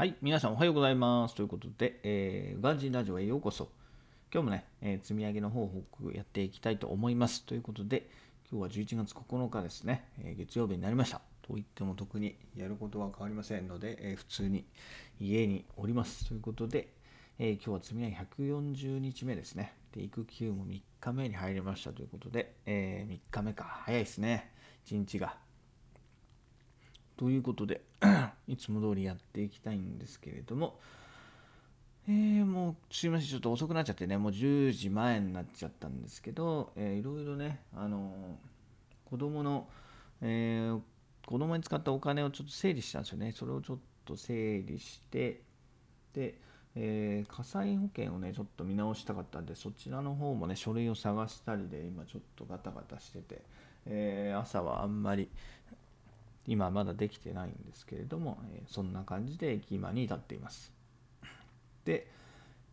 [0.00, 1.34] はい、皆さんおはようございます。
[1.34, 3.68] ということで、えー、ガンジンラジオへようこそ。
[4.32, 7.44] 今日もね、えー積み上げの方法やっていきたいと思います。
[7.44, 8.08] ということで、
[8.50, 11.20] 今日は11月9日ですね、えー月曜日になりました。
[11.42, 14.64] と言っても特にやることは変わりませんので、えー普通に
[15.20, 16.26] 家におります。
[16.26, 16.88] ということで、
[17.38, 19.74] えー今日は積み上げ140日目ですね。
[19.92, 24.50] で、育休も3日目に入りましたということで、え3日目か、早いですね、
[24.86, 25.36] 1日が。
[27.18, 27.82] ということで、
[28.48, 30.78] いつも通りやっていきたいんですけれども、
[32.08, 38.50] えーもうすいません、ちょっと遅くなっちゃってね、もう10時前になっちゃったんですけど、えーいろいろね、あのー
[39.10, 39.68] 子供の、
[40.20, 40.80] えー
[41.26, 43.32] 子供に使ったお金をちょっと整理したんですよね。
[43.32, 45.42] それをちょっと整理して、
[46.14, 46.34] で、
[46.74, 53.42] えー火災保険をね、ちょっと見直したかったんで、そちらの方もね、書類を探したりで、今ちょっとガタガタしてて、
[53.86, 55.28] えー朝はあんまり、
[56.50, 60.72] 今まだできてないんですけれども、えそんな感じで今に至っています。
[61.84, 62.10] で、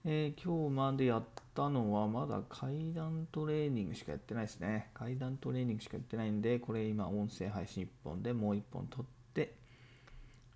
[0.03, 4.89] えー今日までやったのはまだ階段トレーニングしかやってないですね。
[4.95, 9.05] 階段トレーニングしかやってないんで、これ今音声配信1本でもう1本撮っ
[9.36, 9.53] て、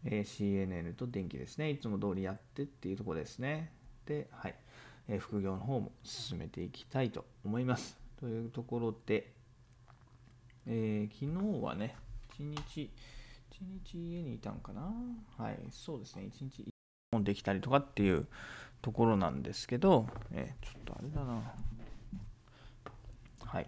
[0.04, 1.70] えー CNN と電気ですね。
[1.70, 3.72] いつも通りやってっていうところですね。
[4.08, 4.56] で、はい。
[5.08, 8.00] えー副業の方も進めていきたいと思います。
[8.20, 9.32] というところで、
[10.66, 11.96] え昨日はね、
[12.42, 12.90] 一日、
[13.52, 14.92] 一日家にいたんかな？
[15.38, 16.66] はい、そうですね、一日
[17.12, 18.28] 本できたりとかっていう
[18.82, 21.54] ところなんですけど、えーちょっとあれだな。
[23.46, 23.68] はい。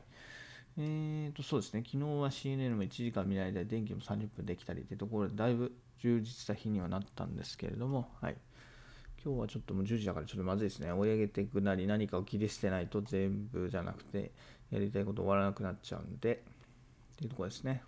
[0.76, 8.38] えーと、そうですね、昨日は CNN も1時間見ないで、電気も30分できたりってところで、だいぶ充実した日にはなったんですけれども、はい。
[9.24, 10.92] 今日はちょっともう10時だからちょっとまずいですね。
[10.92, 14.32] 追い上げていくなり何かを切り捨てないと全部じゃなくて
[14.72, 16.44] やりたいこと終わらなくなっちゃうんで、
[17.14, 17.84] っていうところですね。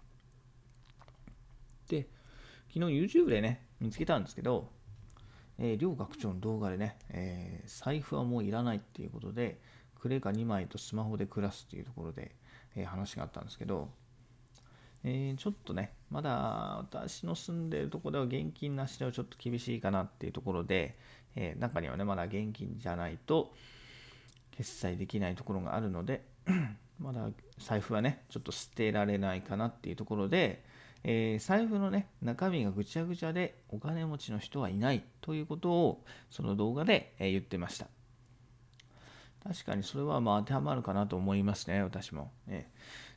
[1.87, 2.07] で、
[2.73, 4.69] 昨日 YouTube でね、見つけたんですけど、
[5.57, 9.59] えー両学長の動画でね、えー財布はもういらないっていうことで、
[9.99, 12.35] クレカ2枚とスマホで暮らすっていうところで、
[12.75, 13.89] えー話があったんですけど、
[15.03, 16.31] えーちょっとね、まだ
[16.79, 20.97] 私の住んでるところでは現金なしではちょっと厳しいかなっていうところで、
[21.35, 23.53] えー中にはね、まだ現金じゃないと
[24.51, 26.25] 決済できないところがあるので、
[26.99, 30.63] まだ財布はね、ちょっと捨てられないかなっていうところで、
[31.07, 37.87] えー財布のね、中身がぐちゃぐちゃでお金持ちの人はいないということをその動画で、え言ってました。
[39.43, 42.31] 確かにそれはまあ当てはまるかなと思いますね、私も。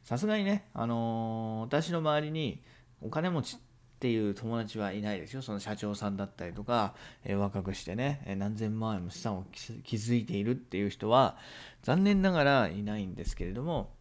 [0.04, 2.62] さすがにね、あのー私の周りに
[3.00, 3.59] お金持ちっ
[4.00, 5.41] ていう友達はいないですよ。
[5.41, 6.94] その社長さんだったりとか、
[7.25, 11.38] えー若くしてね、え何千万円も資産を築いているっていう人は、
[11.82, 13.97] 残念ながらいないんですけれども、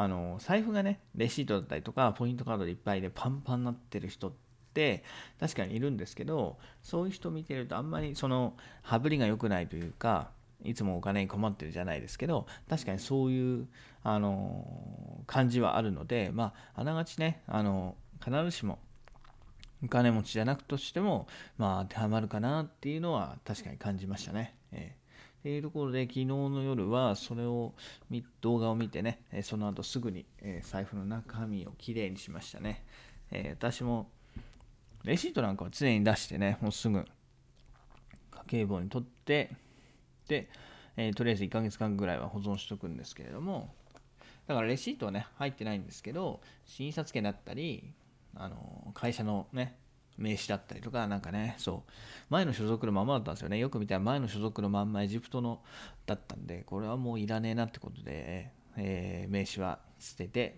[0.00, 4.32] あの財布がね、レシートだったりとか、ポイントカードでいっぱいでパンパンになってる人っ
[4.72, 5.02] て
[5.40, 10.30] 確かにいるんですけど、そういう人見てるとあんまりその羽振りが良くないというか、
[10.62, 13.66] いつもお金に困ってるじゃないですけど、確かにそういう、
[14.04, 18.78] あの感じはあるので、まあ、あながちね、あの必ずしも
[19.84, 21.26] お金持ちじゃなくとしても、
[21.56, 24.54] まあ、当てはまるかなっていうのは確かに感じましたね。
[24.70, 25.07] えー
[25.42, 27.74] ていうところで、昨日の夜はそれを
[28.40, 30.26] 動画を見てね、その後すぐに、
[30.62, 32.84] 財布の中身をきれいにしましたね。
[33.30, 34.10] え私も
[35.04, 37.04] レシートなんかは常に出してね、もうすぐ
[38.30, 39.50] 家計簿に取って、
[40.26, 40.48] で、
[40.96, 43.74] えとりあえず1ヶ月間ぐらいは保存しとくんですけれども、
[44.46, 47.92] だからレシートはね、入ってないんですけど、診察券だったり、
[48.34, 49.76] あの会社のね、
[50.18, 51.92] 名刺だったりとか、なんかね、そう、
[52.28, 53.58] 前の所属のままだったんですよね。
[53.58, 55.62] よく見たら前の所属のまんまエジプトの
[56.06, 60.56] だったんで、これはもういらねえなってことで、えー名刺は捨てて、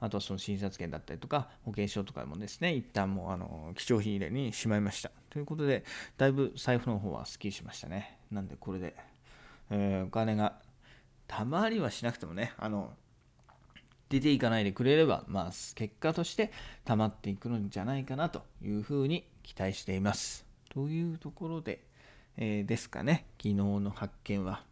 [0.00, 5.10] あとはその診察券だったりとか、保険証とかもですね、一旦もうあの貴重品入れにしまいました。
[5.30, 5.84] ということで、
[6.16, 8.18] だいぶ財布の方はスッキリしましたね。
[8.30, 8.96] なんでこれで、
[9.70, 10.60] えーお金が
[11.28, 12.92] たまりはしなくてもね、あの、
[14.08, 16.52] 出ていかないでくれれば、まあ、結果として
[16.84, 20.46] 溜まっていくのじゃないかなというふうに期待しています。
[20.68, 21.80] というところで、
[22.36, 24.62] えーですかね、昨日の発見は。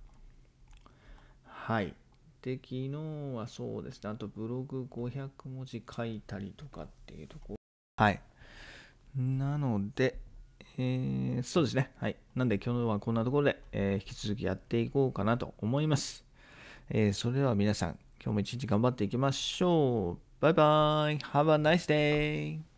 [1.47, 1.94] はい。
[2.43, 2.91] で、昨日
[3.35, 7.56] はそうですね、あとブログ500文字書いたりとかっていうところ。
[7.97, 8.20] はい。
[9.17, 10.19] なので、
[10.76, 11.91] えーそうですね。
[11.99, 12.17] はい。
[12.35, 16.25] なんで今日はこんなところで、えー引き続きやっていこうかなと思います。
[16.91, 20.19] えーそれでは皆さん、今日も一日頑張っていきましょう。
[20.41, 21.19] バイバイ。
[21.19, 22.74] Have a nice day.